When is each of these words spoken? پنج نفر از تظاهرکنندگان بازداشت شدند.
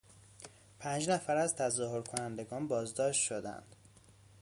پنج 0.79 1.09
نفر 1.09 1.37
از 1.37 1.55
تظاهرکنندگان 1.55 2.67
بازداشت 2.67 3.21
شدند. 3.21 3.75